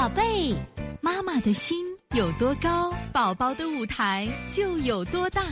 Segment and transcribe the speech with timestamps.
[0.00, 0.56] 宝贝，
[1.02, 1.76] 妈妈的心
[2.16, 5.42] 有多高，宝宝的舞台就有多大。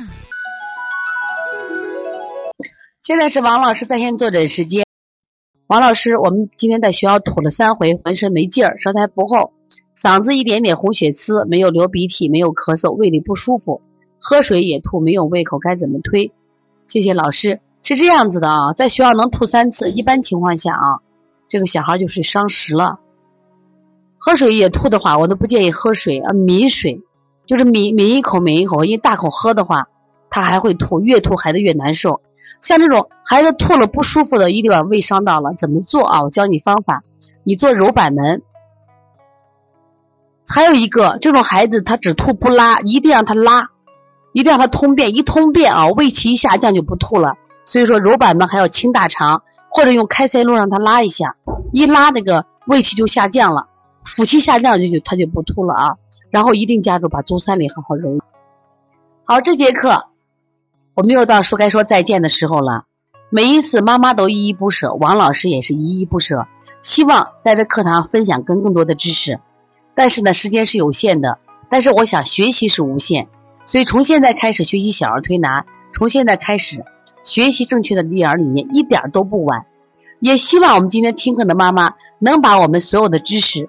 [3.03, 4.87] 现在是王老师在线坐诊时间。
[5.66, 9.52] 王老师，我们今天在学校吐了三回，浑身没劲儿，舌苔不厚，
[9.95, 13.83] 嗓子一点点红血丝，没有流鼻涕，没有咳嗽，胃里不舒服，
[14.19, 16.33] 喝水也吐，没有胃口，该怎么推？
[16.87, 17.60] 谢谢老师。
[17.83, 21.01] 是这样子的啊，在学校能吐三次，一般情况下啊，
[21.51, 22.98] 这个小孩就是伤食了。
[24.18, 27.00] 喝水也吐的话，我都不建议喝水啊，抿水，
[27.46, 29.86] 就是抿抿一口抿一口，因为大口喝的话，
[30.28, 32.20] 他还会吐，越吐孩子越难受。
[32.60, 36.22] 像这种孩子吐了不舒服的，一定把胃伤到了，怎么做啊？
[36.22, 37.04] 我教你方法，
[37.44, 38.42] 你做揉板门。
[40.48, 43.69] 还有一个，这种孩子他只吐不拉，一定让他拉，
[44.32, 47.34] 一定让他通便，一通便啊，胃气一下降就不吐了。
[47.64, 51.36] 所以说揉板门还要清大肠，或者用开塞露让他拉一下，
[51.72, 53.66] 一拉那个胃气就下降了。
[54.05, 55.97] 腹气下降就就他就不吐了啊，
[56.31, 58.19] 然后一定记住把足三里好好揉。
[59.25, 60.06] 好，这节课
[60.95, 62.84] 我们又到说该说再见的时候了。
[63.31, 66.47] 每一次妈妈都依依不舍，王老师也是依依不舍，
[66.81, 69.39] 希望在这课堂分享更更多的知识。
[69.95, 73.28] 但是呢，时间是有限的，但是我想学习是无限，
[73.67, 76.83] 所以从现在开始学习小儿推拿，从现在开始
[77.22, 79.67] 学习正确的育儿理念，一点都不晚。
[80.20, 83.69] 也希望我们今天听课的妈妈能把我们所有的知识。